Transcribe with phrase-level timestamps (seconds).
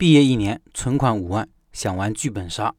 [0.00, 2.74] 毕业一年，存款五万，想玩剧本杀。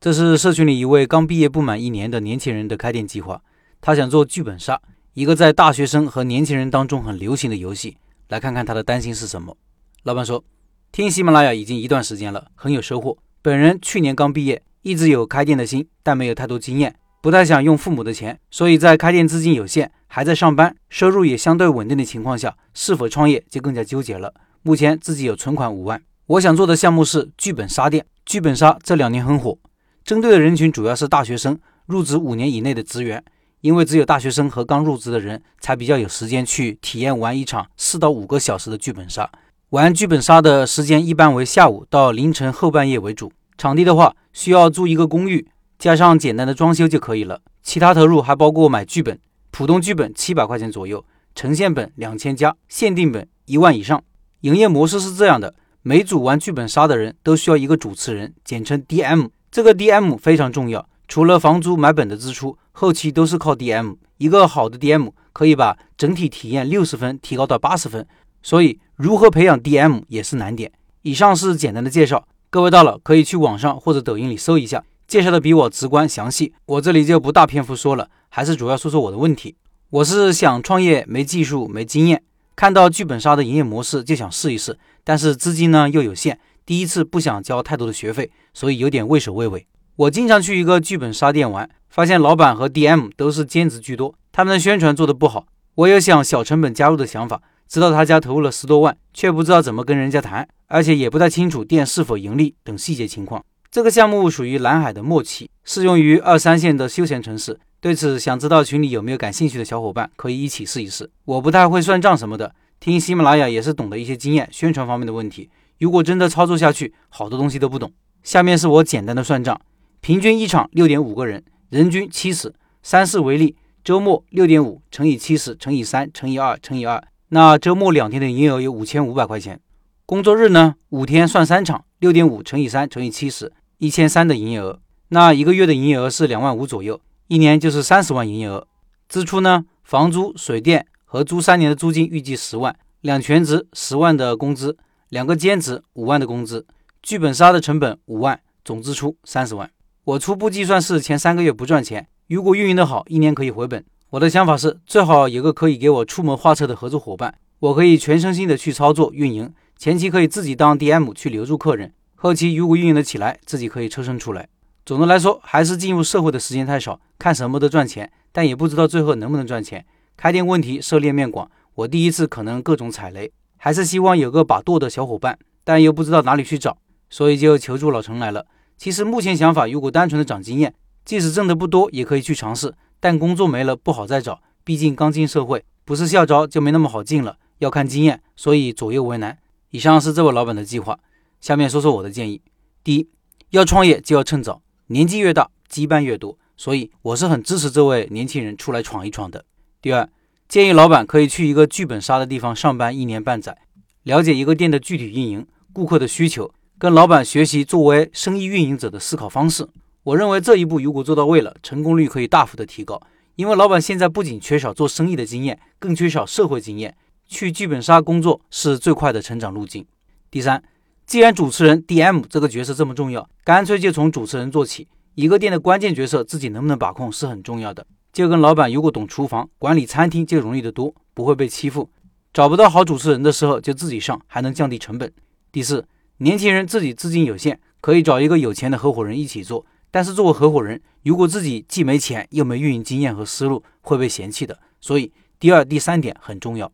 [0.00, 3.42] 这是社群里一位刚毕业不满一年的年轻人的开店计划。
[3.80, 4.80] 他想做剧本杀，
[5.14, 7.96] 一个在大学生和年轻人当中很流行的游戏。
[8.28, 9.56] 来看看他的担心是什么。
[10.04, 10.44] 老板说
[10.92, 13.18] ：“听喜马拉雅已经一段时间了，很有收获。
[13.42, 24.32] 本人去年刚毕业，一直有开店的心，但没有太多经验，不太想用父母的钱，所以在开店资金有限，还在上班，收入也相对稳定的情况下，是否创业就更加纠结了。
[24.62, 26.00] 目前自己有存款五万，
[26.32, 28.06] 我想做的项目是剧本杀店。
[28.24, 29.58] 剧本杀这两年很火。”
[30.02, 33.22] 针对的人群主要是大学生，入职五年以内的职员，
[33.60, 39.30] 因为只有大学生和刚入职的人才比较有时间去体验玩一场四到五个小时的剧本杀。
[39.70, 43.30] 玩剧本杀的时间一般为下午到凌晨后半夜为主。
[43.58, 45.46] 场地的话，需要租一个公寓，
[45.78, 47.42] 加上简单的装修就可以了。
[47.62, 49.18] 其他投入还包括买剧本，
[49.50, 54.02] 普通剧本七百块钱左右，呈现本两千加，限定本一万以上。
[54.40, 59.30] 营业模式是这样的：每组玩剧本杀的人都需要一个主持人，简称 DM。
[59.50, 63.96] 这个 DM 非常重要，除了房租买本的支出，后期都是靠 DM。
[64.18, 68.06] 一个好的 DM 可以把整体体验六十分提高到八十分，
[68.44, 70.70] 所以如何培养 DM 也是难点。
[71.02, 76.54] 以上是简单的介绍，各位到了可以去网上或者抖音里搜一下，介绍的比我直观详细。
[76.66, 79.56] 我这里就不大篇幅说了，还是主要说说我的问题。
[79.90, 82.22] 我是想创业，没技术，没经验，
[82.54, 86.38] 看到剧本杀的营业模式就想试一试，但是资金呢又有限。
[86.64, 89.66] 第一次不想交太多的学费，所以有点畏首畏尾。
[89.96, 95.46] 我经常去一个剧本杀店玩，发现老板和 DM 都是兼职居多，他们的宣传做得不好。
[95.74, 103.44] 我有想小成本加入的想法，知道他家投入了十多万，却不知道怎么跟人家谈，而且也不太清楚店是否盈利等细节情况。
[103.70, 107.58] 这个项目属于蓝海的末期，适用于二三线的休闲城市。
[107.82, 111.10] 对此，想知道群里有没有感兴趣的小伙伴，可以一起试一试。
[111.24, 115.50] 我不太会算账什么的，听喜马拉雅也是懂得一些经验，宣传方面的问题。
[115.80, 117.92] 如果真的操作下去，好多东西都不懂。
[118.22, 119.60] 下面是我简单的算账：
[120.00, 122.54] 平均一场六点五个人，人均七十。
[122.84, 129.60] 三四为例，周末六点五乘以七十乘以三乘以二乘以二，那周末两天的营业额有五千五百块钱。
[130.06, 134.78] 工作日呢，五天算三场，六点五乘以三乘以七十，一千三的营业额。
[135.08, 137.00] 那一个月的营业额是两万五左右，
[137.32, 138.68] 一年就是三十万营业额。
[139.08, 144.76] 支出呢，房租、水电和租三年的租金预计十万，两全职十万的工资。
[145.08, 146.66] 两个兼职五万的工资，
[147.02, 149.70] 剧本杀的成本五万，总支出三十万。
[150.04, 153.82] 我初步计算是前三个月不赚钱，如果运营的好，一年可以回本。
[154.10, 164.50] 我的想法是最好有个可以给我出谋划策的合作伙伴，我可以全身心的去操作运营，前期可以自己当 DM 去留住客人，后期如果运营的起来，自己可以抽身出来。
[164.84, 169.86] 总的来说，还是进入社会的时间太少，看什么都赚钱，但也不知道最后能不能赚钱。
[170.16, 173.30] 开店问题涉猎面广，我第一次可能各种踩雷。
[173.56, 176.76] 还是希望有个把舵的小伙伴，但又不知道哪里去找，
[177.08, 178.44] 所以就求助老陈来了。
[178.76, 182.74] 其实目前想法，如果单纯的涨经验，即使挣得不多，也可以去尝试。
[182.98, 189.38] 但工作没了不好再找，毕竟刚进社会，不是校招就没那么好进了，要看经验，所以左右为难。
[189.70, 190.98] 以上是这位老板的计划，
[191.40, 192.42] 下面说说我的建议。
[192.82, 193.08] 第一，
[193.50, 194.60] 要创业就要趁早，
[194.92, 199.44] 年纪越大羁绊越多，所以我是很支持这位年轻人出来闯一闯的。
[199.80, 200.08] 第二。
[200.48, 203.56] 建议老板可以去一个剧本杀的地方上班一年半载，
[204.02, 209.66] 了解一个店的具体运营、顾客的需求，跟老板学习作为生意运营者的思考方式。
[210.02, 213.00] 我认为这一步如果做到位了，成功率可以大幅的提高。
[213.36, 216.94] 因为老板现在不仅缺少做生意的经验，更缺少社会经验，
[217.26, 219.86] 去剧本杀工作是最快的成长路径。
[220.30, 220.62] 第三，
[221.06, 224.88] 既然主持人 DM 这个角色这么重要，干脆就从主持人做起。
[225.14, 227.86] 一个店的关键角色自己能不能把控是很重要的。
[228.12, 231.90] 就跟老板如果懂厨房管理餐厅就容易得多，不会被欺负。
[232.32, 235.12] 找不到好主持人的时候就自己上，还能降低成本。
[235.50, 235.86] 第四，
[236.18, 239.66] 年轻人自己资金有限，可以找一个有钱的合伙人一起做。
[239.90, 244.58] 但是作为合伙人，如果自己既没钱又没运营经验和思路，会被嫌弃的。
[244.80, 246.72] 所以第二、第三点很重要。